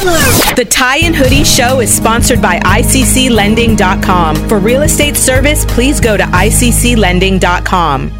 [0.00, 4.36] The Tie and Hoodie Show is sponsored by ICCLending.com.
[4.48, 8.10] For real estate service, please go to ICCLending.com.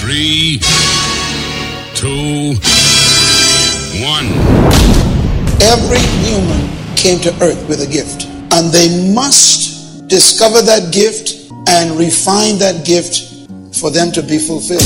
[0.00, 0.58] Three,
[1.94, 2.54] two,
[4.04, 4.26] one.
[5.62, 11.98] Every human came to earth with a gift, and they must discover that gift and
[11.98, 14.82] refine that gift for them to be fulfilled.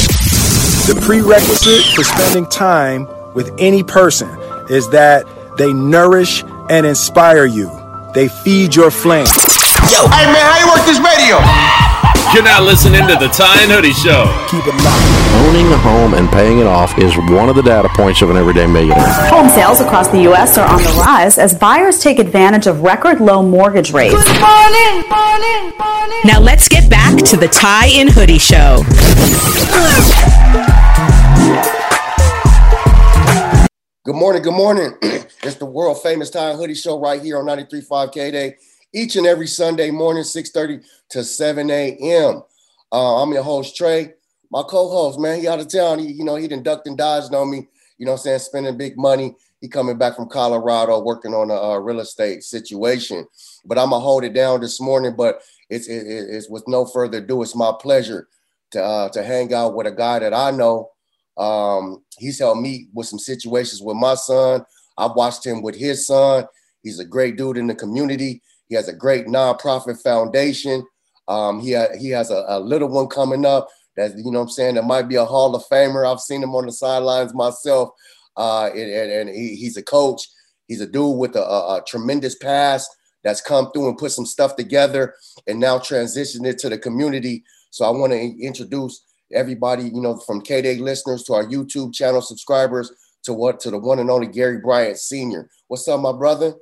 [0.87, 4.29] The prerequisite for spending time with any person
[4.71, 5.27] is that
[5.61, 7.69] they nourish and inspire you.
[8.15, 9.27] They feed your flame.
[9.93, 11.37] Yo, hey man, how you work this radio?
[12.33, 14.25] You're not listening to the Tie and Hoodie Show.
[14.49, 15.05] Keep it locked.
[15.45, 18.39] Owning a home and paying it off is one of the data points of an
[18.39, 19.05] everyday millionaire.
[19.29, 20.57] Home sales across the U.S.
[20.57, 24.15] are on the rise as buyers take advantage of record low mortgage rates.
[24.15, 26.21] Good morning, morning, morning.
[26.25, 28.83] Now let's get back to the Tie and Hoodie Show.
[34.11, 34.93] Good morning, good morning.
[35.03, 38.57] it's the world famous and Hoodie Show right here on 93.5 K-Day.
[38.93, 42.43] Each and every Sunday morning, 6.30 to 7 a.m.
[42.91, 44.15] Uh, I'm your host, Trey.
[44.51, 46.01] My co-host, man, he out of town.
[46.01, 48.77] He, you know, he done ducked and dodged on me, you know I'm saying, spending
[48.77, 49.37] big money.
[49.61, 53.29] He coming back from Colorado working on a, a real estate situation.
[53.65, 56.85] But I'm going to hold it down this morning, but it's, it, it's with no
[56.85, 57.43] further ado.
[57.43, 58.27] It's my pleasure
[58.73, 60.91] to, uh, to hang out with a guy that I know
[61.37, 64.65] um, he's helped me with some situations with my son.
[64.99, 66.45] I've watched him with his son.
[66.83, 68.43] He's a great dude in the community.
[68.69, 70.87] He has a great nonprofit foundation.
[71.29, 74.49] Um, he, ha- he has a, a, little one coming up that, you know I'm
[74.49, 76.11] saying, that might be a Hall of Famer.
[76.11, 77.91] I've seen him on the sidelines myself.
[78.37, 80.23] Uh, and, and, and he, he's a coach.
[80.67, 82.89] He's a dude with a, a, a tremendous past
[83.23, 85.15] that's come through and put some stuff together
[85.47, 87.45] and now transitioned it to the community.
[87.71, 91.95] So I want to introduce everybody, you know, from K Day listeners to our YouTube
[91.95, 92.93] channel subscribers
[93.25, 95.49] to what to the one and only Gary Bryant Sr.
[95.69, 96.55] What's up, my brother?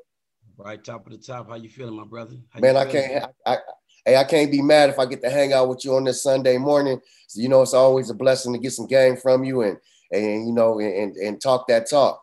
[0.57, 1.49] Right, top of the top.
[1.49, 2.35] How you feeling, my brother?
[2.51, 3.25] How Man, I can't.
[3.47, 3.59] I, I,
[4.05, 6.23] hey, I can't be mad if I get to hang out with you on this
[6.23, 7.01] Sunday morning.
[7.29, 9.79] So, you know, it's always a blessing to get some game from you and
[10.11, 12.23] and you know and and talk that talk.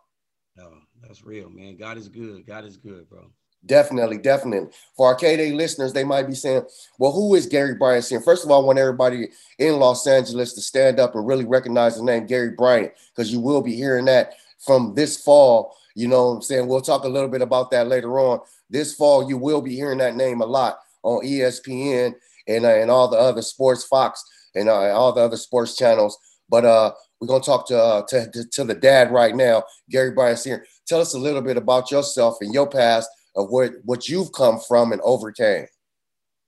[0.58, 1.78] No, that's real, man.
[1.78, 2.46] God is good.
[2.46, 3.32] God is good, bro.
[3.66, 4.70] Definitely, definitely.
[4.96, 6.64] For our K-Day listeners, they might be saying,
[7.00, 8.06] well, who is Gary Bryant?
[8.24, 11.98] First of all, I want everybody in Los Angeles to stand up and really recognize
[11.98, 15.76] the name Gary Bryant, because you will be hearing that from this fall.
[15.96, 16.68] You know what I'm saying?
[16.68, 18.40] We'll talk a little bit about that later on.
[18.70, 22.14] This fall, you will be hearing that name a lot on ESPN
[22.48, 26.18] and, uh, and all the other sports, Fox, and uh, all the other sports channels.
[26.50, 29.64] But uh, we're going to talk to, uh, to, to, to the dad right now,
[29.90, 30.66] Gary Bryant Sr.
[30.86, 34.60] Tell us a little bit about yourself and your past of what what you've come
[34.60, 35.68] from and overcame.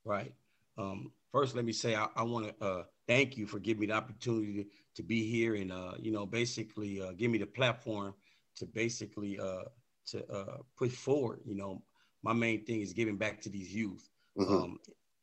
[0.06, 0.34] Right.
[0.78, 3.88] Um, first, let me say I, I want to uh, thank you for giving me
[3.88, 7.46] the opportunity to, to be here and uh, you know basically uh, give me the
[7.46, 8.14] platform
[8.56, 9.64] to basically uh,
[10.08, 11.42] to uh, push forward.
[11.46, 11.84] You know,
[12.24, 14.08] my main thing is giving back to these youth.
[14.38, 14.54] Mm-hmm.
[14.54, 14.78] Um,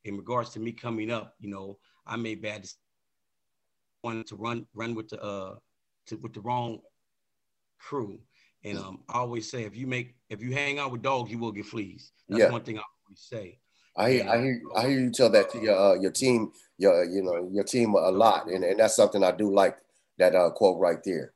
[0.04, 2.80] in regards to me coming up, you know, I made bad decisions.
[4.02, 5.54] Wanted to run run with the uh,
[6.08, 6.80] to, with the wrong
[7.78, 8.18] crew
[8.64, 11.38] and um, I always say, if you make, if you hang out with dogs, you
[11.38, 12.12] will get fleas.
[12.28, 12.50] That's yeah.
[12.50, 13.58] one thing I always say.
[13.96, 17.04] I hear, I hear, I hear you tell that to your uh, your team, your
[17.04, 19.76] you know your team a lot, and, and that's something I do like
[20.18, 21.32] that uh, quote right there.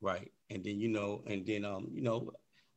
[0.00, 2.30] Right, and then you know, and then um, you know,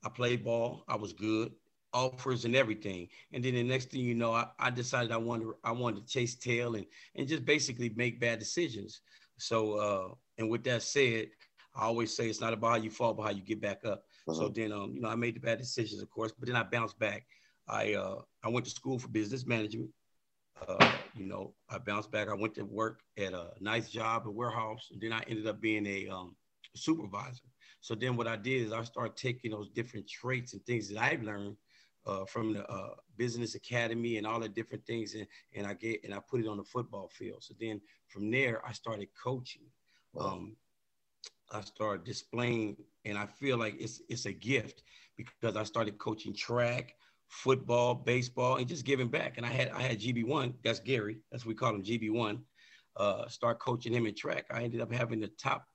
[0.03, 0.83] I played ball.
[0.87, 1.53] I was good,
[1.93, 5.47] offers and everything, and then the next thing you know, I, I decided I wanted
[5.63, 6.85] I wanted to chase tail and
[7.15, 9.01] and just basically make bad decisions.
[9.37, 11.27] So, uh, and with that said,
[11.75, 14.03] I always say it's not about how you fall, but how you get back up.
[14.27, 14.33] Uh-huh.
[14.33, 16.63] So then, um, you know, I made the bad decisions, of course, but then I
[16.63, 17.25] bounced back.
[17.67, 19.89] I uh, I went to school for business management.
[20.67, 22.27] Uh, you know, I bounced back.
[22.27, 25.61] I went to work at a nice job, a warehouse, and then I ended up
[25.61, 26.35] being a um,
[26.75, 27.43] supervisor.
[27.79, 31.01] So then, what I did is I started taking those different traits and things that
[31.01, 31.55] I've learned
[32.05, 36.03] uh, from the uh, business academy and all the different things, and, and I get
[36.03, 37.43] and I put it on the football field.
[37.43, 39.63] So then, from there, I started coaching.
[40.19, 40.57] Um,
[41.51, 44.83] I started displaying, and I feel like it's it's a gift
[45.17, 46.95] because I started coaching track,
[47.27, 49.37] football, baseball, and just giving back.
[49.37, 52.11] And I had I had GB one, that's Gary, that's what we call him GB
[52.11, 52.39] one.
[52.97, 54.45] Uh, start coaching him in track.
[54.51, 55.65] I ended up having the top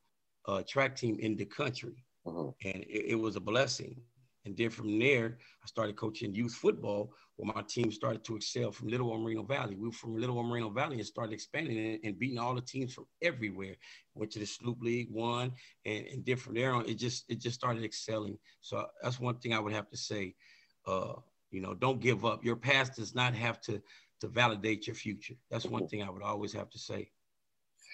[0.47, 2.51] uh, track team in the country, uh-huh.
[2.65, 4.01] and it, it was a blessing.
[4.45, 8.73] And then from there, I started coaching youth football, where my team started to excel
[8.73, 9.77] from Little Moreno Valley.
[9.77, 13.07] We were from Little Moreno Valley and started expanding and, beating all the teams from
[13.21, 13.77] everywhere.
[14.15, 15.53] Went to the Snoop League, won,
[15.85, 18.39] and, and then from there on, it just it just started excelling.
[18.61, 20.35] So that's one thing I would have to say.
[20.87, 21.15] Uh,
[21.51, 22.45] you know, don't give up.
[22.45, 23.83] Your past does not have to
[24.21, 25.35] to validate your future.
[25.51, 27.11] That's one thing I would always have to say.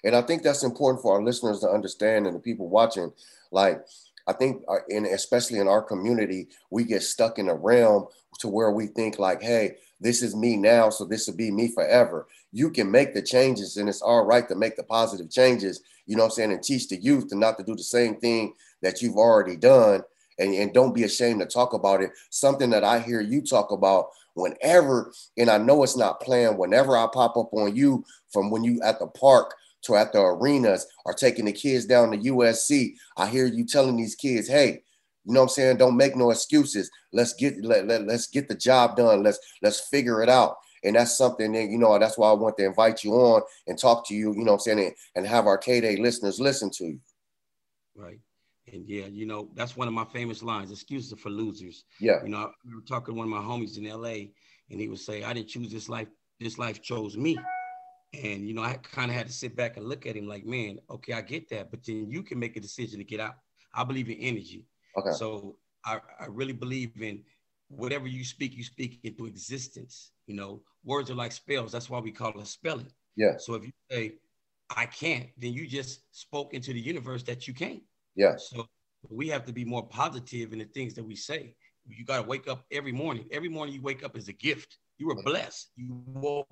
[0.05, 3.13] And I think that's important for our listeners to understand and the people watching.
[3.51, 3.85] Like
[4.27, 8.07] I think, uh, and especially in our community, we get stuck in a realm
[8.41, 11.69] to where we think like, hey, this is me now, so this will be me
[11.69, 12.27] forever.
[12.53, 15.83] You can make the changes, and it's all right to make the positive changes.
[16.07, 18.17] You know what I'm saying, and teach the youth to not to do the same
[18.17, 20.03] thing that you've already done,
[20.39, 22.11] and, and don't be ashamed to talk about it.
[22.31, 26.59] Something that I hear you talk about whenever, and I know it's not planned.
[26.59, 30.21] Whenever I pop up on you from when you at the park to at the
[30.21, 34.83] arenas or taking the kids down to USC, I hear you telling these kids, hey,
[35.25, 35.77] you know what I'm saying?
[35.77, 36.91] Don't make no excuses.
[37.13, 39.23] Let's get let, let, let's get the job done.
[39.23, 40.57] Let's let's figure it out.
[40.85, 43.79] And that's something that, you know, that's why I want to invite you on and
[43.79, 46.71] talk to you, you know what I'm saying, and, and have our K-Day listeners listen
[46.71, 47.01] to you.
[47.95, 48.19] Right.
[48.73, 51.85] And yeah, you know, that's one of my famous lines, excuses for losers.
[52.01, 52.23] Yeah.
[52.25, 54.31] You know, I remember talking to one of my homies in LA
[54.71, 56.09] and he would say, I didn't choose this life,
[56.41, 57.39] this life chose me.
[58.15, 60.45] And you know, I kind of had to sit back and look at him like,
[60.45, 63.35] man, okay, I get that, but then you can make a decision to get out.
[63.75, 64.67] I believe in energy.
[64.99, 65.13] Okay.
[65.13, 67.23] So I, I really believe in
[67.69, 70.13] whatever you speak, you speak into existence.
[70.27, 71.73] You know, words are like spells.
[71.73, 72.93] That's why we call it spelling.
[73.17, 73.39] Yeah.
[73.39, 74.15] So if you say,
[74.77, 77.83] I can't, then you just spoke into the universe that you can't.
[78.15, 78.37] Yeah.
[78.37, 78.67] So
[79.09, 81.55] we have to be more positive in the things that we say.
[81.87, 83.27] You got to wake up every morning.
[83.33, 84.79] Every morning you wake up is a gift.
[84.99, 85.71] You were blessed.
[85.77, 86.49] You woke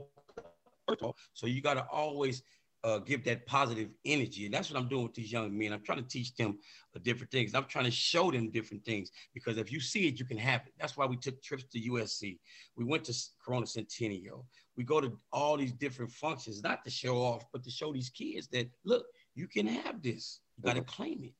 [0.91, 1.17] first of all.
[1.35, 2.43] So you got to always
[2.83, 4.47] uh, give that positive energy.
[4.47, 5.73] And that's what I'm doing with these young men.
[5.73, 6.59] I'm trying to teach them
[6.97, 7.55] uh, different things.
[7.55, 10.63] I'm trying to show them different things because if you see it, you can have
[10.67, 10.73] it.
[10.79, 12.39] That's why we took trips to USC.
[12.77, 13.15] We went to
[13.45, 14.47] Corona Centennial.
[14.77, 18.09] We go to all these different functions, not to show off, but to show these
[18.09, 19.05] kids that, look,
[19.35, 20.41] you can have this.
[20.57, 21.33] You got to claim it.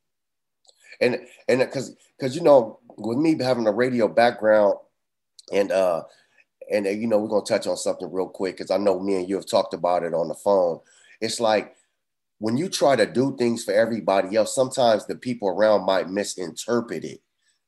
[1.01, 4.75] And and because because you know with me having a radio background
[5.53, 6.03] and uh
[6.71, 9.17] and uh, you know we're gonna touch on something real quick because I know me
[9.17, 10.81] and you have talked about it on the phone.
[11.21, 11.75] It's like
[12.39, 17.05] when you try to do things for everybody else, sometimes the people around might misinterpret
[17.05, 17.21] it,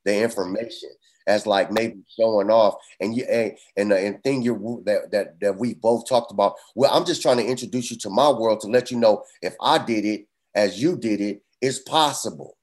[0.03, 0.89] the information
[1.27, 2.75] as like maybe showing off.
[2.99, 6.55] And you and and the and thing you that that that we both talked about.
[6.75, 9.55] Well, I'm just trying to introduce you to my world to let you know if
[9.61, 12.57] I did it as you did it, it's possible.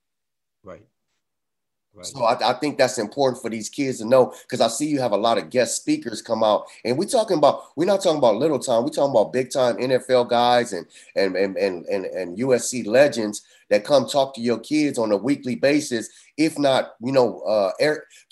[2.03, 5.01] So I, I, think that's important for these kids to know because I see you
[5.01, 8.19] have a lot of guest speakers come out, and we're talking about we're not talking
[8.19, 10.87] about little time, we're talking about big time NFL guys and
[11.17, 15.17] and and and and, and USC legends that come talk to your kids on a
[15.17, 17.73] weekly basis, if not you know uh,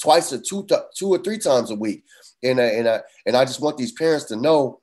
[0.00, 2.04] twice or two two or three times a week,
[2.42, 4.80] and uh, and uh, and I just want these parents to know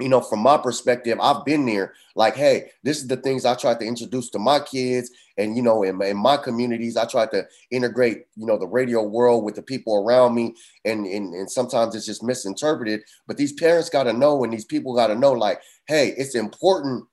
[0.00, 1.94] you know, from my perspective, I've been there.
[2.14, 5.62] Like, hey, this is the things I tried to introduce to my kids, and you
[5.62, 9.44] know, in my, in my communities, I tried to integrate, you know, the radio world
[9.44, 10.54] with the people around me,
[10.84, 13.00] and and, and sometimes it's just misinterpreted.
[13.26, 16.34] But these parents got to know, and these people got to know, like, hey, it's
[16.34, 17.04] important,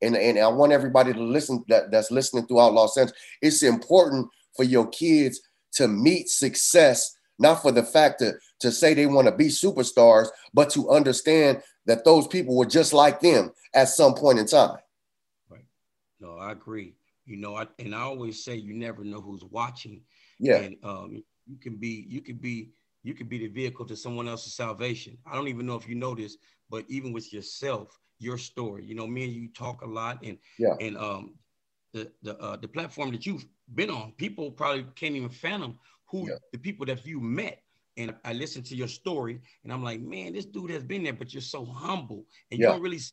[0.00, 3.18] and and I want everybody to listen that that's listening throughout Los Angeles.
[3.42, 5.40] It's important for your kids
[5.72, 10.28] to meet success, not for the fact to to say they want to be superstars,
[10.54, 14.76] but to understand that those people were just like them at some point in time.
[15.50, 15.64] Right.
[16.20, 16.94] No, I agree.
[17.24, 20.02] You know, I, and I always say you never know who's watching.
[20.38, 20.56] Yeah.
[20.56, 22.70] And um, you can be, you can be,
[23.02, 25.18] you can be the vehicle to someone else's salvation.
[25.26, 26.36] I don't even know if you know this,
[26.70, 28.84] but even with yourself, your story.
[28.84, 31.34] You know, me and you talk a lot, and yeah, and um,
[31.92, 33.44] the the uh, the platform that you've
[33.74, 36.36] been on, people probably can't even fathom who yeah.
[36.52, 37.62] the people that you met
[37.96, 41.12] and I listen to your story, and I'm like, man, this dude has been there,
[41.12, 42.68] but you're so humble, and yeah.
[42.68, 43.12] you don't really see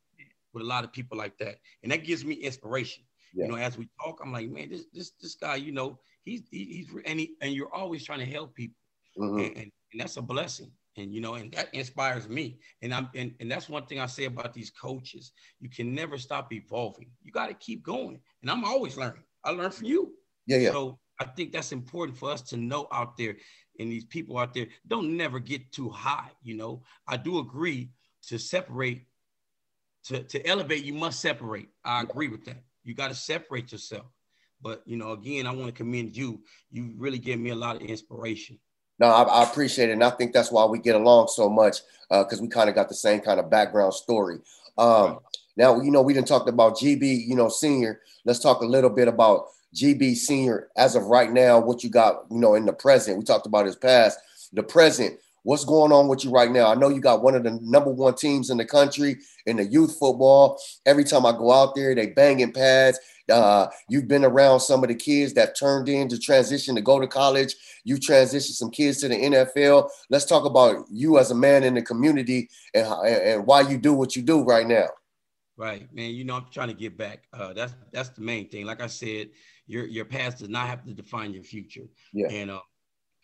[0.54, 3.04] with a lot of people like that, and that gives me inspiration.
[3.34, 3.46] Yeah.
[3.46, 6.44] You know, as we talk, I'm like, man, this this this guy, you know, he's
[6.52, 8.76] he's and he and you're always trying to help people,
[9.18, 9.40] mm-hmm.
[9.40, 10.72] and, and, and that's a blessing.
[10.98, 12.60] And you know, and that inspires me.
[12.82, 15.32] And I'm and, and that's one thing I say about these coaches.
[15.60, 17.12] You can never stop evolving.
[17.24, 18.20] You got to keep going.
[18.42, 19.24] And I'm always learning.
[19.44, 20.14] I learn from you.
[20.48, 20.72] Yeah, yeah.
[20.72, 23.36] So I think that's important for us to know out there
[23.80, 26.30] and these people out there don't never get too high.
[26.44, 27.92] You know, I do agree
[28.28, 29.06] to separate,
[30.06, 31.70] to, to elevate, you must separate.
[31.84, 32.64] I agree with that.
[32.84, 34.06] You got to separate yourself.
[34.62, 36.42] But, you know, again, I want to commend you.
[36.72, 38.60] You really give me a lot of inspiration.
[39.00, 39.94] No, I, I appreciate it.
[39.94, 41.78] And I think that's why we get along so much
[42.10, 44.40] because uh, we kind of got the same kind of background story.
[44.78, 45.18] Um, right.
[45.56, 48.02] Now, you know, we didn't talk about GB, you know, senior.
[48.26, 52.24] Let's talk a little bit about GB Senior, as of right now, what you got,
[52.32, 53.18] you know, in the present.
[53.18, 54.18] We talked about his past,
[54.54, 55.20] the present.
[55.44, 56.68] What's going on with you right now?
[56.68, 59.66] I know you got one of the number one teams in the country in the
[59.66, 60.60] youth football.
[60.86, 63.00] Every time I go out there, they banging pads.
[63.30, 67.00] Uh, you've been around some of the kids that turned in to transition to go
[67.00, 67.56] to college.
[67.84, 69.90] You transitioned some kids to the NFL.
[70.10, 73.94] Let's talk about you as a man in the community and, and why you do
[73.94, 74.88] what you do right now.
[75.58, 76.12] Right, man.
[76.12, 77.24] You know, I'm trying to get back.
[77.34, 78.66] Uh, that's that's the main thing.
[78.66, 79.32] Like I said,
[79.68, 81.84] your your past does not have to define your future.
[82.14, 82.28] Yeah.
[82.32, 82.62] And uh,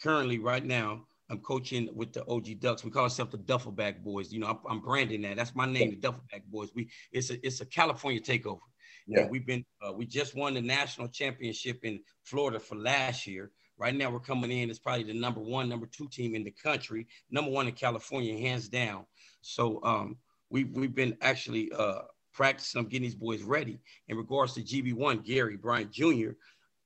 [0.03, 2.83] currently, right now, I'm coaching with the OG Ducks.
[2.83, 4.31] We call ourselves the Duffelback Boys.
[4.31, 5.37] You know, I'm, I'm branding that.
[5.37, 6.69] That's my name, the Duffelback Boys.
[6.75, 8.59] We it's a it's a California takeover.
[9.07, 9.21] Yeah.
[9.21, 13.51] And we've been uh, we just won the national championship in Florida for last year.
[13.77, 16.51] Right now, we're coming in as probably the number one, number two team in the
[16.51, 19.05] country, number one in California, hands down.
[19.41, 20.17] So um,
[20.49, 22.01] we we've been actually uh,
[22.33, 22.79] practicing.
[22.79, 23.79] I'm getting these boys ready.
[24.07, 26.31] In regards to GB1, Gary Bryant Jr.,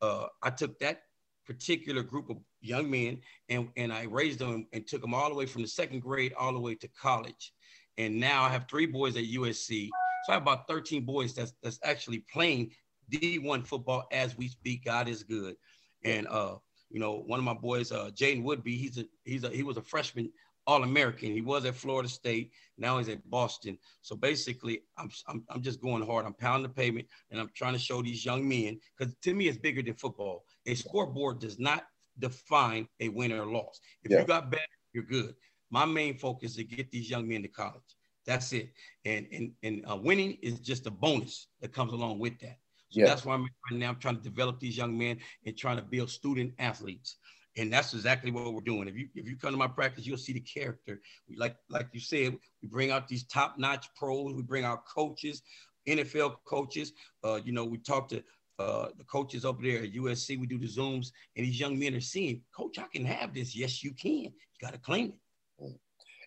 [0.02, 1.02] uh, I took that
[1.46, 5.36] particular group of young men and, and I raised them and took them all the
[5.36, 7.54] way from the second grade all the way to college.
[7.98, 9.90] And now I have three boys at USC.
[10.26, 12.72] So I have about 13 boys that's that's actually playing
[13.12, 14.86] D1 football as we speak.
[14.86, 15.56] God is good.
[16.04, 16.56] And uh,
[16.90, 19.78] you know, one of my boys, uh, Jaden Woodbey, he's a he's a he was
[19.78, 20.30] a freshman
[20.70, 21.32] all American.
[21.32, 22.52] He was at Florida State.
[22.78, 23.76] Now he's at Boston.
[24.02, 26.28] So basically, I'm, I'm, I'm just going hard.
[26.28, 29.48] I'm pounding the pavement and I'm trying to show these young men because to me,
[29.48, 30.44] it's bigger than football.
[30.68, 31.86] A scoreboard does not
[32.20, 33.80] define a win or loss.
[34.04, 34.20] If Yeah.
[34.22, 35.36] you got better, you're good.
[35.72, 37.82] My main focus is to get these young men to college.
[38.26, 38.74] That's it.
[39.06, 42.60] And and and uh, winning is just a bonus that comes along with that.
[42.90, 43.06] So Yeah.
[43.06, 43.90] that's why I'm right now.
[43.90, 47.18] I'm trying to develop these young men and trying to build student athletes.
[47.58, 48.88] And that's exactly what we're doing.
[48.88, 51.02] If you if you come to my practice, you'll see the character.
[51.28, 54.34] We like like you said, we bring out these top-notch pros.
[54.36, 55.42] We bring out coaches,
[55.88, 56.94] NFL coaches.
[57.24, 58.24] Uh, you know, we talk to
[58.60, 60.40] uh, the coaches over there at USC.
[60.40, 63.56] We do the zooms, and these young men are seeing, Coach, I can have this.
[63.56, 64.12] Yes, you can.
[64.12, 65.14] You got to claim
[65.60, 65.74] it.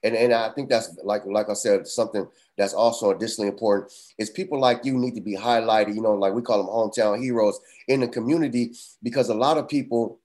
[0.03, 4.31] and and I think that's like like I said, something that's also additionally important is
[4.31, 5.95] people like you need to be highlighted.
[5.95, 8.73] You know, like we call them hometown heroes in the community
[9.03, 10.19] because a lot of people,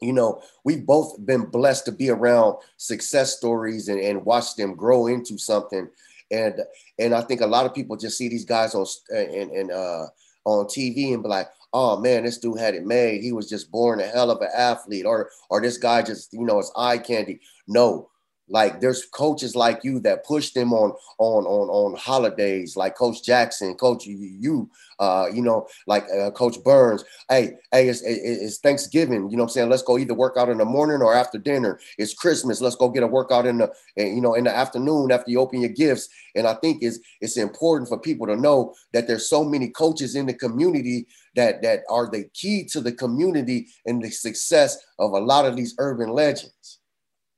[0.00, 4.74] you know, we've both been blessed to be around success stories and, and watch them
[4.74, 5.88] grow into something.
[6.30, 6.60] And
[6.98, 10.06] and I think a lot of people just see these guys on and and uh,
[10.48, 13.22] on TV and be like, oh man, this dude had it made.
[13.22, 16.44] He was just born a hell of an athlete, or or this guy just you
[16.44, 17.40] know is eye candy.
[17.66, 18.10] No,
[18.48, 23.22] like there's coaches like you that push them on on on on holidays, like Coach
[23.22, 27.04] Jackson, Coach you, uh, you know, like uh, Coach Burns.
[27.28, 29.30] Hey, hey, it's, it's Thanksgiving.
[29.30, 29.68] You know I'm saying?
[29.68, 31.78] Let's go either work out in the morning or after dinner.
[31.98, 32.60] It's Christmas.
[32.60, 35.60] Let's go get a workout in the you know in the afternoon after you open
[35.60, 36.08] your gifts.
[36.34, 40.14] And I think it's it's important for people to know that there's so many coaches
[40.14, 45.12] in the community that that are the key to the community and the success of
[45.12, 46.78] a lot of these urban legends.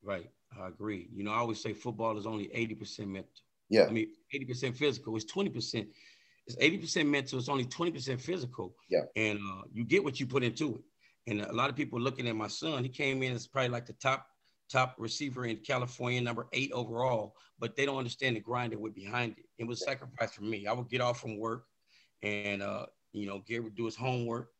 [0.02, 0.30] Right.
[0.60, 1.08] I agree.
[1.14, 3.30] You know, I always say football is only 80% mental.
[3.68, 3.86] Yeah.
[3.86, 5.16] I mean, 80% physical.
[5.16, 5.86] It's 20%.
[6.46, 7.38] It's 80% mental.
[7.38, 8.74] It's only 20% physical.
[8.88, 9.02] Yeah.
[9.16, 10.80] And uh, you get what you put into it.
[11.30, 13.86] And a lot of people looking at my son, he came in as probably like
[13.86, 14.26] the top
[14.70, 18.94] top receiver in California, number eight overall, but they don't understand the grind that went
[18.94, 19.44] behind it.
[19.58, 20.66] It was sacrifice for me.
[20.68, 21.64] I would get off from work
[22.22, 24.50] and uh, you know, Gary would do his homework.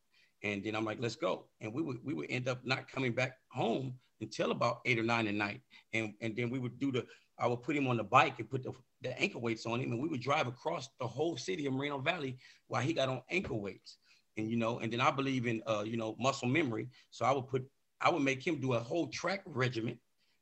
[0.43, 1.47] And then I'm like, let's go.
[1.61, 5.03] And we would we would end up not coming back home until about eight or
[5.03, 5.61] nine at night.
[5.93, 7.07] And and then we would do the
[7.39, 9.93] I would put him on the bike and put the, the ankle weights on him,
[9.93, 13.23] and we would drive across the whole city of Moreno Valley while he got on
[13.31, 13.97] ankle weights.
[14.37, 16.89] And you know, and then I believe in uh, you know, muscle memory.
[17.11, 17.67] So I would put
[18.01, 19.99] I would make him do a whole track regimen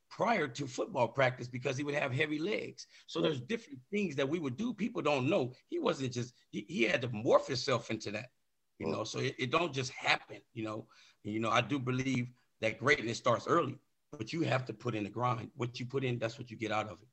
[0.09, 2.87] prior to football practice because he would have heavy legs.
[3.07, 4.73] So there's different things that we would do.
[4.73, 5.53] People don't know.
[5.67, 8.27] He wasn't just he, he had to morph himself into that,
[8.79, 9.03] you know.
[9.03, 10.87] So it, it don't just happen, you know.
[11.23, 12.29] And, you know, I do believe
[12.61, 13.77] that greatness starts early,
[14.17, 15.51] but you have to put in the grind.
[15.55, 17.07] What you put in, that's what you get out of it.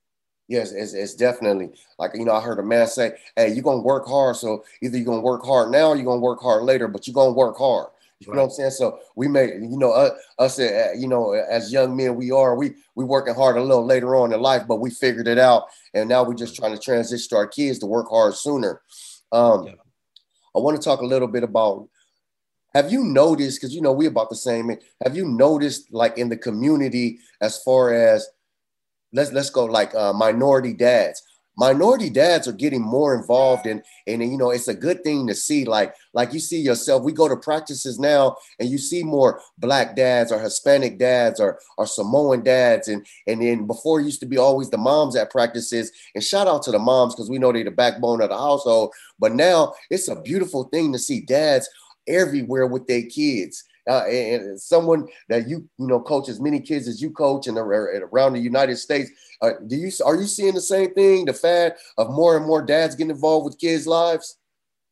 [0.48, 2.32] Yes, it's, it's definitely like you know.
[2.32, 4.36] I heard a man say, "Hey, you're gonna work hard.
[4.36, 7.14] So either you're gonna work hard now, or you're gonna work hard later, but you're
[7.14, 7.88] gonna work hard."
[8.20, 8.70] You know what I'm saying?
[8.70, 12.54] So we may, you know, uh, us, uh, you know, as young men, we are
[12.54, 15.64] we we working hard a little later on in life, but we figured it out,
[15.92, 18.80] and now we're just trying to transition to our kids to work hard sooner.
[19.32, 19.66] Um,
[20.56, 21.88] I want to talk a little bit about.
[22.74, 23.60] Have you noticed?
[23.60, 24.70] Because you know we're about the same.
[25.04, 28.28] Have you noticed, like in the community, as far as
[29.12, 31.22] let's let's go like uh, minority dads.
[31.58, 35.34] Minority dads are getting more involved in, and you know it's a good thing to
[35.34, 35.64] see.
[35.64, 37.02] Like like you see yourself.
[37.02, 41.58] We go to practices now, and you see more black dads or Hispanic dads or
[41.78, 45.30] or Samoan dads, and and then before it used to be always the moms at
[45.30, 45.92] practices.
[46.14, 48.92] And shout out to the moms because we know they're the backbone of the household.
[49.18, 51.68] But now it's a beautiful thing to see dads
[52.06, 53.64] everywhere with their kids.
[53.88, 57.46] Uh, and and someone that you you know coach as many kids as you coach
[57.46, 59.10] and around the United States.
[59.40, 61.24] Uh, do you are you seeing the same thing?
[61.24, 64.38] The fad of more and more dads getting involved with kids' lives.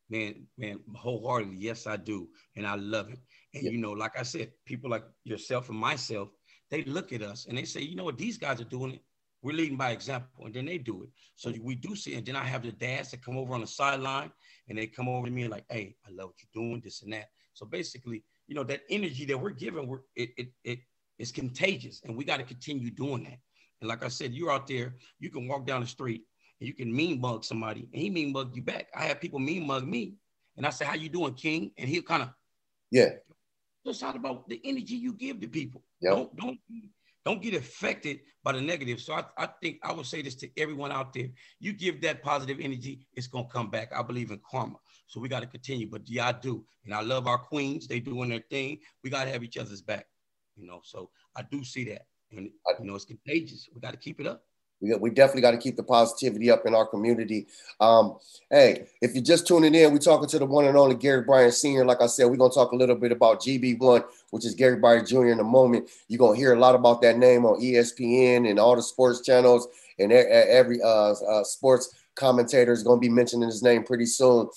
[0.09, 3.19] Man, man, wholeheartedly, yes, I do, and I love it.
[3.53, 6.29] And you know, like I said, people like yourself and myself,
[6.69, 9.01] they look at us and they say, you know what, these guys are doing it.
[9.41, 11.09] We're leading by example, and then they do it.
[11.35, 13.67] So we do see, and then I have the dads that come over on the
[13.67, 14.31] sideline
[14.67, 17.03] and they come over to me and like, hey, I love what you're doing, this
[17.03, 17.29] and that.
[17.53, 20.79] So basically, you know, that energy that we're giving, we're it it it
[21.17, 23.39] is contagious, and we got to continue doing that.
[23.81, 26.23] And like I said, you're out there, you can walk down the street
[26.59, 28.87] and you can mean mug somebody, and he mean mug you back.
[28.95, 30.15] I have people mean mug me,
[30.57, 32.29] and I say, "How you doing, King?" And he'll kind of,
[32.91, 33.09] yeah.
[33.85, 35.83] Just talk about the energy you give to people.
[36.01, 36.13] Yep.
[36.13, 36.59] Don't don't
[37.25, 39.01] don't get affected by the negative.
[39.01, 41.29] So I, I think I would say this to everyone out there.
[41.59, 43.91] You give that positive energy, it's gonna come back.
[43.95, 44.77] I believe in karma.
[45.07, 45.89] So we got to continue.
[45.89, 46.63] But yeah, I do.
[46.83, 47.87] And I love our queens.
[47.87, 48.79] They doing their thing.
[49.03, 50.07] We got to have each other's back.
[50.55, 52.05] You know, so I do see that.
[52.31, 53.69] And you know, it's contagious.
[53.73, 54.43] We got to keep it up.
[54.81, 57.47] We, we definitely got to keep the positivity up in our community.
[57.79, 58.17] Um,
[58.49, 61.53] hey, if you're just tuning in, we're talking to the one and only Gary Bryant
[61.53, 61.85] Sr.
[61.85, 64.77] Like I said, we're going to talk a little bit about GB1, which is Gary
[64.77, 65.27] Bryant Jr.
[65.27, 65.89] in a moment.
[66.07, 69.21] You're going to hear a lot about that name on ESPN and all the sports
[69.21, 74.05] channels, and every uh, uh, sports commentator is going to be mentioning his name pretty
[74.05, 74.49] soon.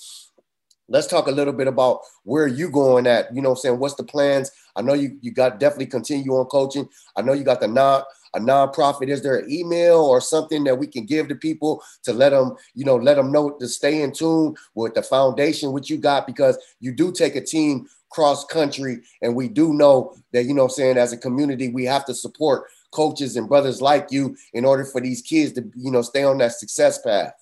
[0.89, 3.33] Let's talk a little bit about where you going at.
[3.33, 4.51] You know, I'm saying what's the plans?
[4.75, 6.89] I know you you got definitely continue on coaching.
[7.15, 8.03] I know you got the non
[8.33, 9.09] a nonprofit?
[9.09, 12.55] Is there an email or something that we can give to people to let them,
[12.75, 16.27] you know, let them know to stay in tune with the foundation, which you got,
[16.27, 18.99] because you do take a team cross country.
[19.21, 22.13] And we do know that, you know I'm saying, as a community, we have to
[22.13, 26.23] support coaches and brothers like you in order for these kids to, you know, stay
[26.23, 27.33] on that success path.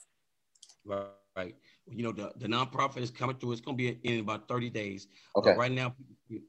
[0.85, 1.07] Right.
[1.89, 3.53] You know, the, the nonprofit is coming through.
[3.53, 5.07] It's going to be in about 30 days.
[5.35, 5.55] Okay.
[5.55, 5.95] right now,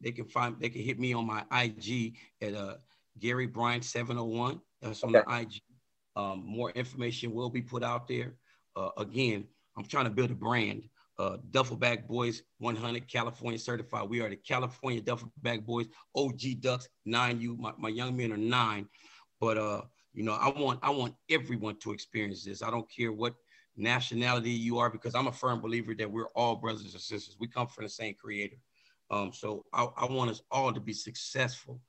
[0.02, 2.75] they can find, they can hit me on my IG at uh,
[3.18, 4.61] Gary Bryant 701.
[4.83, 5.25] That's on okay.
[5.26, 5.62] the IG.
[6.16, 8.35] Um, more information will be put out there.
[8.75, 9.45] Uh, again,
[9.76, 10.88] I'm trying to build a brand.
[11.18, 14.09] Uh, Duffelback Boys 100 California certified.
[14.09, 17.59] We are the California Duffelback Boys, OG Ducks, 9U.
[17.59, 18.88] My, my young men are nine.
[19.40, 22.62] But uh, you know, I want I want everyone to experience this.
[22.62, 23.35] I don't care what
[23.78, 27.37] nationality you are, because I'm a firm believer that we're all brothers and sisters.
[27.38, 28.56] We come from the same creator.
[29.11, 31.80] Um, so I, I want us all to be successful.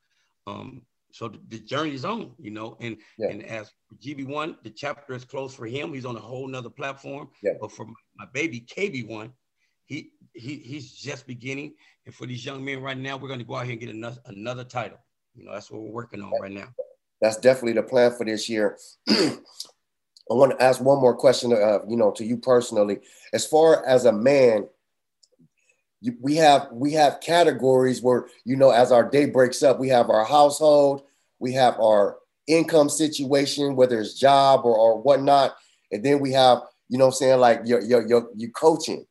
[0.48, 3.30] Um, so the, the journey is on, you know, and yeah.
[3.30, 5.94] and as GB1, the chapter is closed for him.
[5.94, 7.30] He's on a whole nother platform.
[7.42, 7.54] Yeah.
[7.60, 9.32] But for my baby KB1,
[9.86, 11.74] he he he's just beginning.
[12.06, 13.90] And for these young men right now, we're going to go out here and get
[13.90, 15.00] another another title.
[15.36, 16.68] You know, that's what we're working on right now.
[17.22, 18.78] That's definitely the plan for this year.
[20.30, 23.00] I want to ask one more question, uh, you know, to you personally.
[23.34, 24.68] As far as a man,
[26.22, 30.10] we have we have categories where you know as our day breaks up we have
[30.10, 31.04] our household
[31.40, 35.56] we have our income situation whether it's job or, or whatnot
[35.92, 39.06] and then we have you know i'm saying like your your your, your coaching.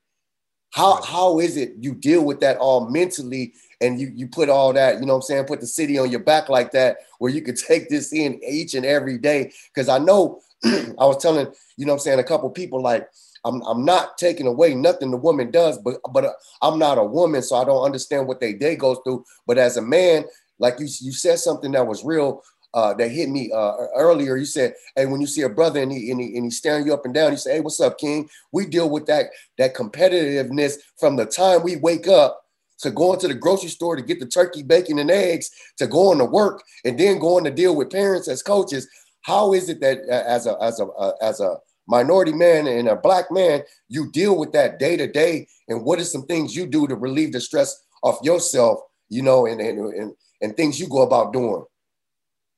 [0.71, 4.73] How how is it you deal with that all mentally and you you put all
[4.75, 7.43] that you know i'm saying put the city on your back like that where you
[7.43, 9.53] could take this in each and every day?
[9.75, 13.09] Because i know i was telling you know i'm saying a couple people like
[13.45, 17.05] I'm, I'm not taking away nothing the woman does, but but uh, I'm not a
[17.05, 19.25] woman, so I don't understand what they day goes through.
[19.47, 20.25] But as a man,
[20.59, 22.43] like you you said something that was real
[22.75, 24.37] uh, that hit me uh, earlier.
[24.37, 26.87] You said, "Hey, when you see a brother and he, and he and he's staring
[26.87, 29.27] you up and down, you say, "Hey, what's up, King?" We deal with that
[29.59, 32.43] that competitiveness from the time we wake up
[32.81, 36.19] to going to the grocery store to get the turkey, bacon, and eggs, to going
[36.19, 38.89] to work, and then going to deal with parents as coaches.
[39.23, 41.57] How is it that uh, as a as a uh, as a
[41.89, 45.49] minority man and a black man, you deal with that day to day.
[45.69, 49.47] And what are some things you do to relieve the stress off yourself, you know,
[49.47, 51.65] and and and, and things you go about doing?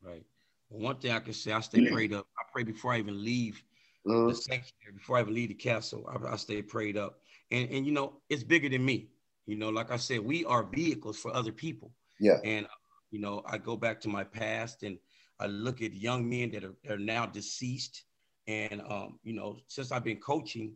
[0.02, 0.24] Right.
[0.68, 2.26] Well, one thing I can say, I stay prayed up.
[2.38, 3.62] I pray before I even leave
[4.06, 4.28] mm-hmm.
[4.28, 6.08] the sanctuary, before I even leave the castle.
[6.08, 7.20] I, I stay prayed up.
[7.50, 9.08] And and you know, it's bigger than me.
[9.46, 11.92] You know, like I said, we are vehicles for other people.
[12.18, 12.38] Yeah.
[12.44, 12.66] And
[13.10, 14.98] you know, I go back to my past and
[15.40, 18.04] I look at young men that are, are now deceased
[18.46, 20.74] and um, you know, since I've been coaching,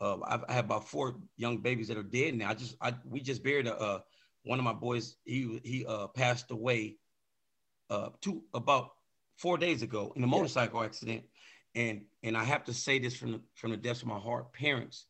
[0.00, 2.50] uh, I've, I have about four young babies that are dead now.
[2.50, 4.00] I just, I we just buried a, uh,
[4.42, 5.16] one of my boys.
[5.24, 6.96] He he uh, passed away
[7.90, 8.90] uh, two about
[9.36, 10.86] four days ago in a motorcycle yeah.
[10.86, 11.22] accident,
[11.74, 14.52] and and I have to say this from the, from the depths of my heart,
[14.52, 15.06] parents,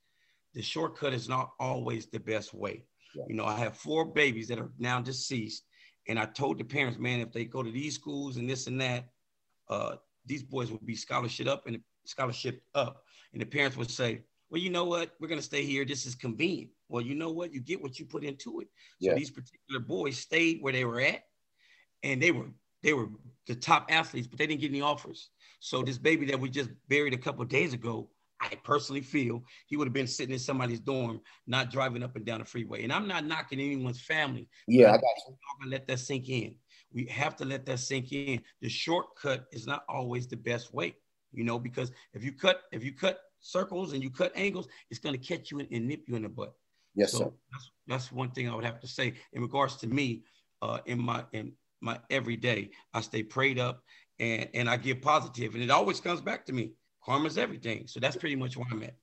[0.52, 2.84] the shortcut is not always the best way.
[3.16, 3.24] Yeah.
[3.28, 5.64] You know, I have four babies that are now deceased,
[6.08, 8.80] and I told the parents, man, if they go to these schools and this and
[8.80, 9.08] that,
[9.68, 13.04] uh, these boys will be scholarship up and scholarship up.
[13.32, 15.12] And the parents would say, well, you know what?
[15.18, 15.84] We're going to stay here.
[15.84, 16.70] This is convenient.
[16.88, 17.52] Well, you know what?
[17.52, 18.68] You get what you put into it.
[19.00, 19.14] So yeah.
[19.14, 21.24] these particular boys stayed where they were at,
[22.02, 22.46] and they were
[22.82, 23.08] they were
[23.46, 25.30] the top athletes, but they didn't get any offers.
[25.60, 28.10] So this baby that we just buried a couple days ago,
[28.44, 32.24] I personally feel he would have been sitting in somebody's dorm, not driving up and
[32.24, 32.84] down the freeway.
[32.84, 34.48] And I'm not knocking anyone's family.
[34.68, 35.36] Yeah, I got you.
[35.60, 36.56] Gonna let that sink in.
[36.92, 38.42] We have to let that sink in.
[38.60, 40.94] The shortcut is not always the best way
[41.34, 45.00] you know, because if you cut if you cut circles and you cut angles, it's
[45.00, 46.54] going to catch you and, and nip you in the butt.
[46.94, 47.32] Yes, so sir.
[47.50, 50.22] That's, that's one thing I would have to say in regards to me.
[50.62, 51.52] Uh, in my in
[51.82, 53.82] my everyday, I stay prayed up
[54.18, 56.72] and and I give positive, and it always comes back to me.
[57.04, 57.86] Karma's everything.
[57.86, 58.94] So that's pretty much where I'm at.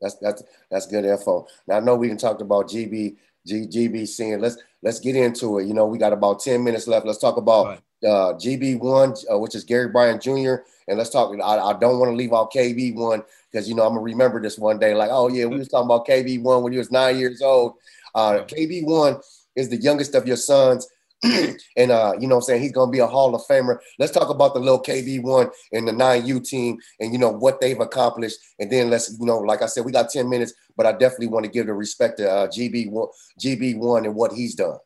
[0.00, 1.46] That's that's that's good info.
[1.66, 5.58] Now I know we can talk about GB G, GBC and let's let's get into
[5.58, 5.66] it.
[5.66, 7.06] You know, we got about 10 minutes left.
[7.06, 7.78] Let's talk about right.
[8.08, 10.56] uh, GB1, uh, which is Gary Bryant Jr.
[10.88, 11.34] And let's talk.
[11.42, 14.58] I, I don't want to leave out KB1 because you know I'm gonna remember this
[14.58, 14.94] one day.
[14.94, 17.74] Like, oh yeah, we was talking about KB1 when he was nine years old.
[18.14, 19.22] Uh, KB1
[19.54, 20.88] is the youngest of your sons.
[21.76, 23.78] and uh, you know I'm saying he's gonna be a Hall of Famer.
[23.98, 27.80] Let's talk about the little KB1 and the 9U team and you know what they've
[27.80, 28.38] accomplished.
[28.58, 31.28] And then let's, you know, like I said, we got 10 minutes, but I definitely
[31.28, 33.08] want to give the respect to uh, GB1
[33.40, 34.78] GB1 and what he's done.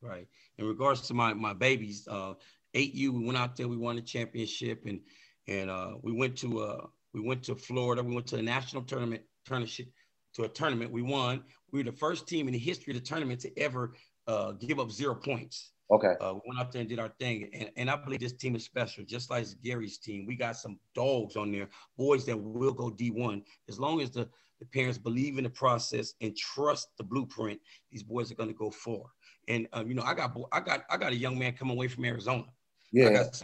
[0.00, 0.26] Right.
[0.58, 2.34] In regards to my my babies, uh
[2.74, 5.00] 8U, we went out there, we won the championship and
[5.46, 8.82] and uh we went to uh we went to Florida, we went to the national
[8.82, 9.88] tournament tournament
[10.34, 10.90] to a tournament.
[10.90, 11.42] We won.
[11.72, 13.94] We were the first team in the history of the tournament to ever
[14.26, 15.72] uh, give up zero points.
[15.90, 16.14] Okay.
[16.20, 17.50] Uh, we went out there and did our thing.
[17.52, 20.24] And, and I believe this team is special, just like Gary's team.
[20.24, 23.42] We got some dogs on there, boys that will go D1.
[23.68, 24.28] As long as the,
[24.60, 27.58] the parents believe in the process and trust the blueprint,
[27.90, 29.02] these boys are going to go far.
[29.48, 31.88] And um, you know, I got I got I got a young man coming away
[31.88, 32.44] from Arizona.
[32.92, 33.08] Yeah.
[33.08, 33.42] I got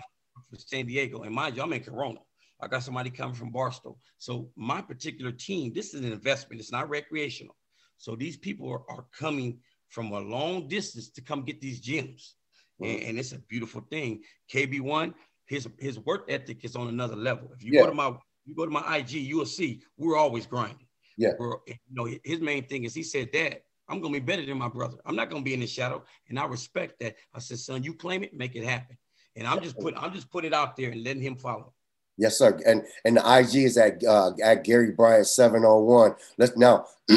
[0.49, 1.23] from San Diego.
[1.23, 2.21] And mind you, I'm in Corona.
[2.61, 3.99] I got somebody coming from Barstow.
[4.19, 6.61] So my particular team, this is an investment.
[6.61, 7.57] It's not recreational.
[7.99, 9.59] So these people are, are coming
[9.89, 12.37] from a long distance to come get these gems.
[12.81, 14.23] And, and, it's a beautiful thing.
[14.53, 15.15] KB1,
[15.47, 17.51] his his work ethic is on another level.
[17.55, 17.83] If you yeah.
[17.83, 18.13] go to my
[18.45, 20.87] you go to my IG, you will see we're always grinding.
[21.17, 21.31] Yeah.
[21.39, 24.59] We're, you know, his main thing is he said, Dad, I'm gonna be better than
[24.59, 24.99] my brother.
[25.07, 26.05] I'm not gonna be in the shadow.
[26.29, 27.17] And I respect that.
[27.35, 28.99] I said, son, you claim it, make it happen.
[29.37, 31.73] And I'm just putting I'm just putting it out there and letting him follow.
[32.19, 32.59] Yes, sir.
[32.67, 36.15] And and the IG is at uh, at Gary Bryant seven oh one.
[36.39, 36.87] Let's now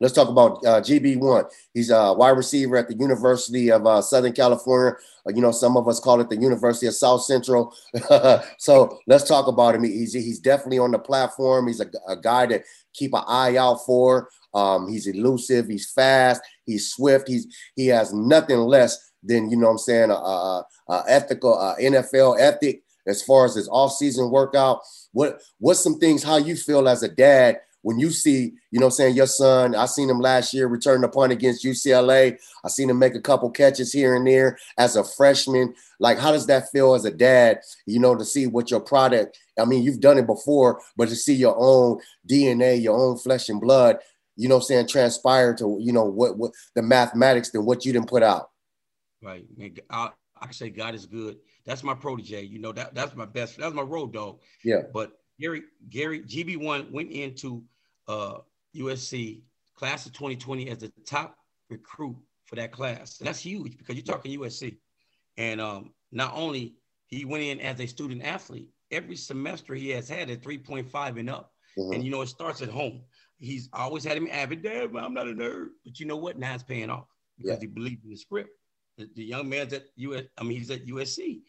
[0.00, 1.44] let's talk about uh, GB one.
[1.72, 4.94] He's a wide receiver at the University of uh, Southern California.
[5.26, 7.74] Uh, you know, some of us call it the University of South Central.
[8.58, 9.84] so let's talk about him.
[9.84, 11.66] He's he's definitely on the platform.
[11.66, 14.28] He's a, a guy that keep an eye out for.
[14.52, 15.66] Um, he's elusive.
[15.66, 16.42] He's fast.
[16.66, 17.26] He's swift.
[17.26, 19.68] He's he has nothing less than you know.
[19.68, 24.80] what I'm saying a, a, a ethical NFL ethic as far as his off-season workout.
[25.12, 28.88] What what's some things how you feel as a dad when you see, you know,
[28.88, 32.38] saying your son, I seen him last year return the punt against UCLA.
[32.64, 35.74] I seen him make a couple catches here and there as a freshman.
[35.98, 39.38] Like, how does that feel as a dad, you know, to see what your product,
[39.58, 43.48] I mean, you've done it before, but to see your own DNA, your own flesh
[43.48, 43.98] and blood,
[44.36, 48.08] you know, saying transpire to, you know, what, what the mathematics than what you didn't
[48.08, 48.50] put out.
[49.20, 49.44] Right.
[49.90, 50.10] I,
[50.40, 52.42] I say God is good that's my protege.
[52.42, 53.58] You know, that that's my best.
[53.58, 54.40] That's my road dog.
[54.64, 54.82] Yeah.
[54.92, 57.62] But Gary, Gary, GB1 went into
[58.08, 58.38] uh,
[58.76, 59.42] USC
[59.74, 61.36] class of 2020 as the top
[61.68, 63.18] recruit for that class.
[63.18, 64.76] And that's huge because you're talking USC.
[65.36, 66.74] And um, not only
[67.06, 71.30] he went in as a student athlete, every semester he has had a 3.5 and
[71.30, 71.52] up.
[71.78, 71.94] Mm-hmm.
[71.94, 73.02] And you know, it starts at home.
[73.38, 75.68] He's always had him avid, Dad, I'm not a nerd.
[75.84, 76.38] But you know what?
[76.38, 77.60] Now it's paying off because yeah.
[77.60, 78.50] he believed in the script.
[79.14, 80.24] The, young man's at US.
[80.38, 81.40] I mean, he's at USC,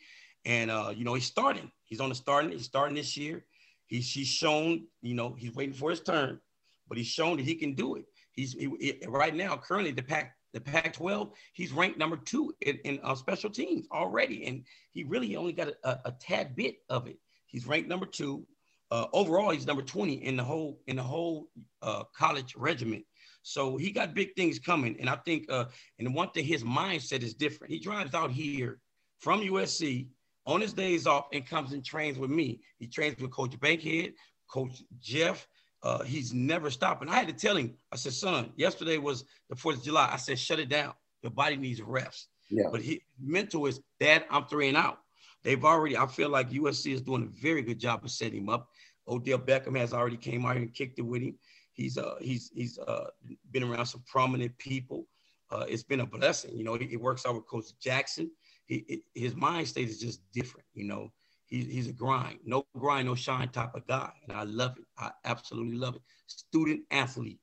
[0.45, 1.71] and uh, you know he's starting.
[1.85, 2.51] He's on the starting.
[2.51, 3.45] He's starting this year.
[3.87, 4.87] He's he's shown.
[5.01, 6.39] You know he's waiting for his turn,
[6.87, 8.05] but he's shown that he can do it.
[8.31, 11.31] He's he, he, right now currently the Pac the Pac-12.
[11.53, 15.69] He's ranked number two in, in uh, special teams already, and he really only got
[15.69, 17.17] a, a, a tad bit of it.
[17.47, 18.45] He's ranked number two.
[18.91, 21.49] Uh, overall, he's number 20 in the whole in the whole
[21.81, 23.03] uh, college regiment.
[23.43, 24.95] So he got big things coming.
[24.99, 25.65] And I think, uh,
[25.99, 27.71] and one thing, his mindset is different.
[27.71, 28.79] He drives out here
[29.19, 30.07] from USC
[30.45, 32.61] on his days off and comes and trains with me.
[32.79, 34.13] He trains with Coach Bankhead,
[34.49, 35.47] Coach Jeff.
[35.83, 37.09] Uh, he's never stopping.
[37.09, 40.09] I had to tell him, I said, son, yesterday was the 4th of July.
[40.11, 40.93] I said, shut it down.
[41.21, 42.29] Your body needs rest.
[42.49, 42.67] Yeah.
[42.71, 44.99] But he mental is, Dad, I'm three and out.
[45.43, 48.49] They've already, I feel like USC is doing a very good job of setting him
[48.49, 48.69] up.
[49.07, 51.35] Odell Beckham has already came out here and kicked it with him.
[51.73, 53.07] He's uh he's he's uh
[53.51, 55.07] been around some prominent people.
[55.51, 56.55] Uh, it's been a blessing.
[56.55, 58.31] You know, he, he works out with Coach Jackson.
[58.65, 60.65] He, his mind state is just different.
[60.73, 61.11] You know,
[61.45, 64.85] he, he's a grind, no grind, no shine type of guy, and I love it.
[64.97, 66.01] I absolutely love it.
[66.27, 67.39] Student athlete.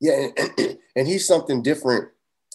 [0.00, 2.08] Yeah, and, and he's something different.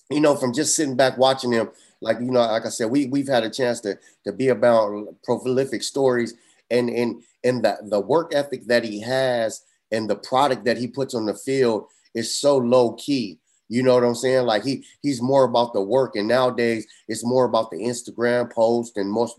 [0.09, 1.69] You know, from just sitting back watching him,
[2.01, 5.15] like you know, like I said, we we've had a chance to to be about
[5.23, 6.33] prolific stories
[6.69, 10.87] and and and the the work ethic that he has and the product that he
[10.87, 13.39] puts on the field is so low key.
[13.69, 14.45] You know what I'm saying?
[14.45, 18.97] Like he he's more about the work, and nowadays it's more about the Instagram post
[18.97, 19.37] and most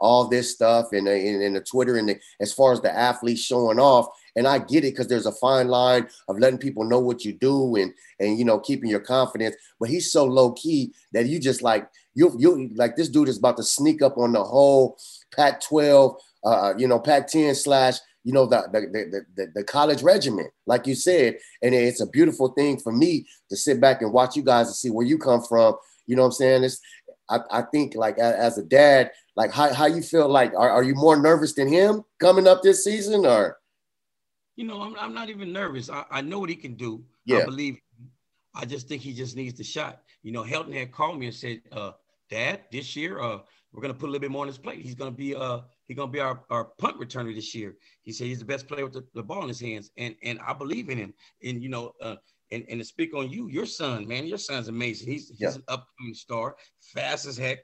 [0.00, 3.42] all this stuff, and and, and the Twitter, and the, as far as the athletes
[3.42, 4.06] showing off.
[4.34, 7.34] And I get it because there's a fine line of letting people know what you
[7.34, 9.56] do and and you know keeping your confidence.
[9.78, 13.38] But he's so low key that you just like you you like this dude is
[13.38, 14.96] about to sneak up on the whole
[15.36, 20.84] Pac-12, uh, you know, Pac-10 slash you know the the, the the college regiment, like
[20.88, 24.42] you said, and it's a beautiful thing for me to sit back and watch you
[24.42, 25.76] guys and see where you come from.
[26.08, 26.64] You know what I'm saying?
[26.64, 26.80] It's
[27.30, 30.82] I, I think like as a dad, like how, how you feel like are, are
[30.82, 33.58] you more nervous than him coming up this season or?
[34.56, 35.88] You know, I'm, I'm not even nervous.
[35.88, 37.04] I, I know what he can do.
[37.26, 37.38] Yeah.
[37.38, 37.78] I believe.
[38.56, 40.00] I just think he just needs the shot.
[40.24, 41.92] You know, Helton had called me and said, uh,
[42.28, 43.38] "Dad, this year, uh,
[43.76, 44.80] we're gonna put a little bit more on his plate.
[44.80, 47.76] He's gonna be uh he's gonna be our, our punt returner this year.
[48.02, 50.40] He said he's the best player with the, the ball in his hands, and and
[50.44, 51.12] I believe in him.
[51.44, 52.16] And you know, uh,
[52.50, 55.08] and and to speak on you, your son, man, your son's amazing.
[55.12, 55.54] He's he's Yeah.
[55.54, 57.58] an upcoming star, fast as heck.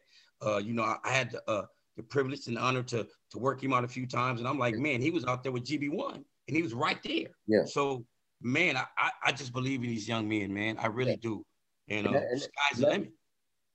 [0.45, 1.65] Uh, you know, I, I had the, uh,
[1.97, 4.77] the privilege and honor to to work him out a few times, and I'm like,
[4.77, 7.29] man, he was out there with GB one, and he was right there.
[7.47, 7.65] Yeah.
[7.65, 8.05] So,
[8.43, 10.77] man, I I, I just believe in these young men, man.
[10.79, 11.43] I really do.
[11.89, 13.13] And uh, And- and- sky's the limit.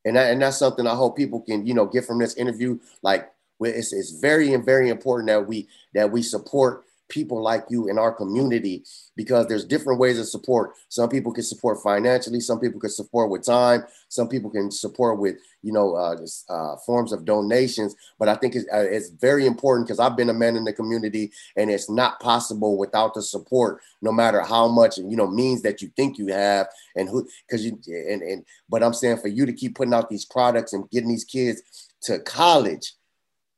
[0.08, 2.80] And that, and that's something I hope people can you know get from this interview.
[3.04, 7.89] Like it's, it's very and very important that we that we support people like you
[7.89, 8.84] in our community
[9.15, 10.74] because there's different ways of support.
[10.89, 15.20] Some people can support financially, some people can support with time, some people can support
[15.20, 16.17] with you know uh,
[16.50, 17.96] uh, forms of donations.
[18.20, 20.74] But I think it's, uh, it's very important because I've been a man in the
[20.74, 25.62] community, and it's not possible without the support, no matter how much you know means
[25.63, 28.46] that you think you have, and who because you and and.
[28.70, 31.62] But I'm saying for you to keep putting out these products and getting these kids
[32.02, 32.93] to college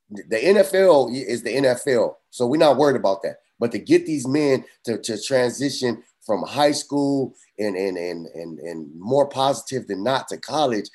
[0.10, 3.38] the NFL is the NFL, so we're not worried about that.
[3.60, 8.60] But to get these men to, to transition from high school and, and and and
[8.60, 10.90] and more positive than not to college,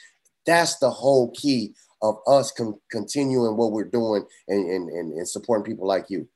[0.46, 5.28] that's the whole key of us con- continuing what we're doing and, and, and, and
[5.28, 6.28] supporting people like you.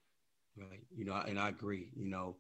[0.57, 0.81] Right.
[0.97, 1.91] You know, and I agree.
[1.95, 2.37] You know,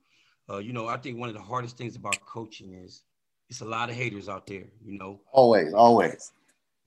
[0.50, 3.02] uh, you know, I think one of the hardest things about coaching is
[3.50, 4.64] it's a lot of haters out there.
[4.84, 6.32] You know, Always, always.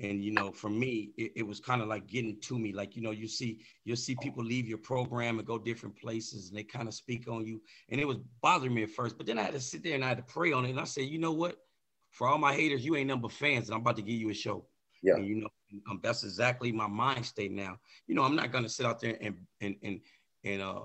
[0.02, 2.74] And you know, for me, it, it was kind of like getting to me.
[2.74, 6.50] Like, you know, you see, you'll see people leave your program and go different places,
[6.50, 9.18] and they kind of speak on you, and it was bothering me at first.
[9.18, 10.80] But then I had to sit there and I had to pray on it, and
[10.80, 11.58] I said, you know what?
[12.10, 14.34] For all my haters, you ain't number fans, and I'm about to give you a
[14.34, 14.66] show.
[15.02, 15.16] Yeah.
[15.16, 15.50] And, you know,
[15.90, 17.78] um, that's exactly my mind state now.
[18.08, 20.00] You know, I'm not gonna sit out there and and and
[20.44, 20.82] and uh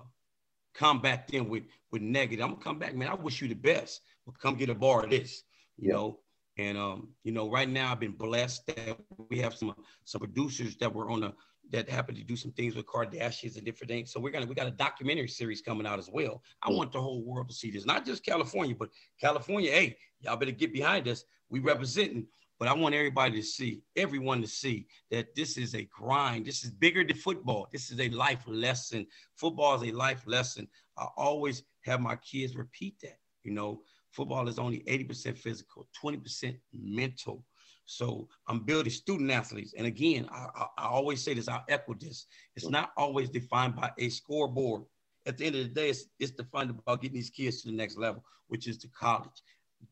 [0.75, 2.45] come back then with with negative.
[2.45, 3.09] I'm gonna come back, man.
[3.09, 5.43] I wish you the best, but come get a bar of this,
[5.79, 5.95] you Yeah.
[5.95, 6.21] know.
[6.59, 10.77] And um, you know, right now I've been blessed that we have some some producers
[10.77, 11.35] that were on a
[11.71, 14.13] that happen to do some things with Kardashians and different things.
[14.13, 16.43] So we're gonna we got a documentary series coming out as well.
[16.63, 18.91] I want the whole world to see this, not just California, but
[19.21, 19.71] California.
[19.71, 21.25] Hey, y'all better get behind us.
[21.49, 22.27] We representing,
[22.59, 26.47] but I want everybody to see, everyone to see that this is a grind.
[26.47, 27.69] This is bigger than football.
[27.73, 29.07] This is a life lesson.
[29.35, 30.69] Football is a life lesson.
[30.97, 33.19] I always have my kids repeat that.
[33.45, 33.83] You know,
[34.17, 37.45] football is only 80% physical, 20% mental.
[37.85, 39.75] So I'm building student athletes.
[39.77, 42.27] And again, I, I, I always say this, I'll echo this.
[42.57, 44.83] It's not always defined by a scoreboard.
[45.27, 47.77] At the end of the day, it's, it's defined about getting these kids to the
[47.77, 49.43] next level, which is to college.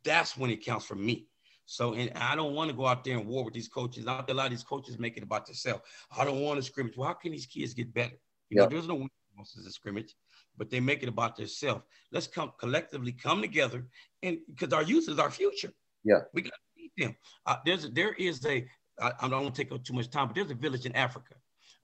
[0.02, 1.28] That's when it counts for me.
[1.66, 4.04] So, and I don't want to go out there and war with these coaches.
[4.04, 5.82] Not a lot of these coaches make it about themselves.
[6.16, 6.96] I don't want to scrimmage.
[6.96, 8.18] Well, how can these kids get better?
[8.50, 10.14] You know, there's no winning losses in scrimmage,
[10.56, 11.82] but they make it about themselves.
[12.12, 13.86] Let's come collectively come together,
[14.22, 15.72] and because our youth is our future.
[16.04, 16.20] Yeah.
[16.34, 17.16] we got to feed them.
[17.46, 18.66] Uh, there's a, there is a
[19.00, 20.94] I, I don't want to take up too much time, but there's a village in
[20.94, 21.34] Africa.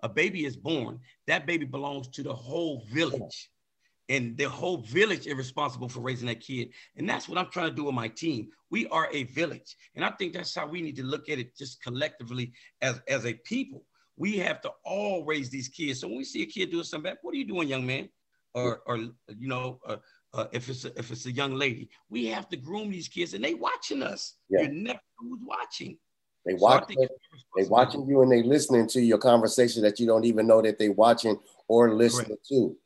[0.03, 1.01] A baby is born.
[1.27, 3.51] That baby belongs to the whole village
[4.11, 6.71] and the whole village is responsible for raising that kid.
[6.97, 8.49] And that's what I'm trying to do with my team.
[8.69, 9.77] We are a village.
[9.95, 12.53] And I think that's how we need to look at it just collectively
[12.83, 13.85] as, as a people.
[14.17, 16.01] We have to all raise these kids.
[16.01, 18.09] So when we see a kid doing something bad, what are you doing, young man?
[18.55, 19.97] Or, or you know, uh,
[20.35, 23.35] uh, if it's a, if it's a young lady, we have to groom these kids,
[23.35, 24.35] and they watching us.
[24.49, 24.63] Yeah.
[24.63, 25.99] You never know who's watching.
[26.47, 27.15] They So watch think they it's
[27.55, 27.77] they responsible.
[27.77, 30.89] watching you and they listening to your conversation that you don't even know that they
[30.89, 32.77] watching or listening to.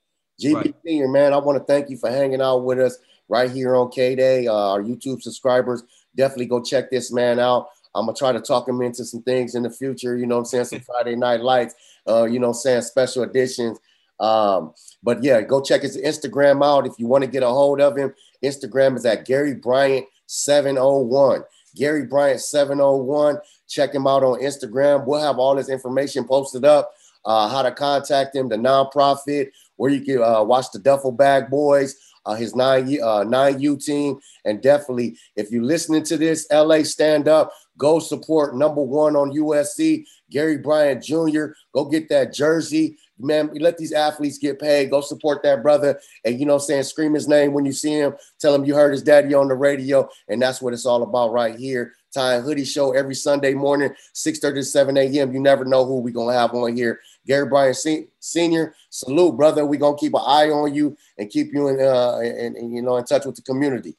[0.42, 0.74] GB Right.
[0.84, 2.98] Senior, man, I want to thank you for hanging out with us
[3.28, 4.46] right here on K Day.
[4.48, 5.84] Uh, our YouTube subscribers,
[6.16, 7.68] definitely go check this man out.
[7.94, 10.16] I'm gonna try to talk him into some things in the future.
[10.16, 10.64] You know what I'm saying?
[10.64, 11.74] Some Friday night lights.
[12.08, 12.82] Uh, you know what I'm saying?
[12.82, 13.78] Special editions.
[14.20, 14.72] Um,
[15.02, 17.96] but yeah, go check his Instagram out if you want to get a hold of
[17.96, 18.14] him.
[18.42, 21.42] Instagram is at Gary Bryant 701.
[21.76, 23.38] Gary Bryant 701.
[23.68, 25.06] Check him out on Instagram.
[25.06, 26.92] We'll have all this information posted up.
[27.24, 31.48] Uh, how to contact him, the nonprofit, where you can uh, watch the Duffel Bag
[31.48, 31.96] Boys,
[32.26, 36.82] uh, his nine uh, nine U team, and definitely if you're listening to this, LA
[36.82, 37.50] stand up.
[37.78, 41.46] Go support number one on USC, Gary Bryant Jr.
[41.72, 44.90] Go get that jersey man, let these athletes get paid.
[44.90, 46.00] Go support that brother.
[46.24, 46.84] And you know I'm saying?
[46.84, 48.14] Scream his name when you see him.
[48.40, 50.08] Tell him you heard his daddy on the radio.
[50.28, 51.94] And that's what it's all about right here.
[52.14, 55.32] Tie Hoodie Show every Sunday morning, 6 30 to 7 a.m.
[55.32, 57.00] You never know who we're going to have on here.
[57.26, 57.76] Gary Bryant
[58.20, 59.66] Senior, salute, brother.
[59.66, 62.72] We're going to keep an eye on you and keep you in, uh, in, in,
[62.72, 63.96] you know, in touch with the community.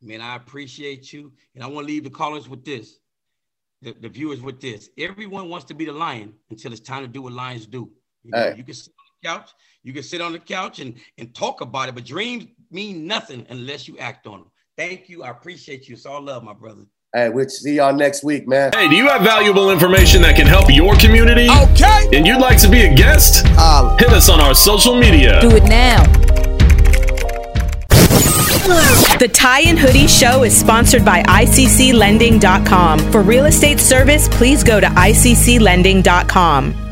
[0.00, 1.32] Man, I appreciate you.
[1.54, 2.98] And I want to leave the callers with this,
[3.82, 4.88] the, the viewers with this.
[4.96, 7.90] Everyone wants to be the lion until it's time to do what lions do.
[8.24, 9.50] You, know, you can sit on the couch,
[9.82, 13.46] you can sit on the couch and, and talk about it, but dreams mean nothing
[13.50, 14.50] unless you act on them.
[14.76, 15.22] Thank you.
[15.22, 15.94] I appreciate you.
[15.94, 16.82] It's all love, my brother.
[17.14, 18.70] Hey, we'll see y'all next week, man.
[18.72, 21.48] Hey, do you have valuable information that can help your community?
[21.50, 22.08] Okay.
[22.12, 23.44] And you'd like to be a guest?
[23.58, 25.40] Uh, Hit us on our social media.
[25.40, 26.04] Do it now.
[29.18, 33.00] The Tie and Hoodie Show is sponsored by ICCLending.com.
[33.10, 36.89] For real estate service, please go to ICCLending.com.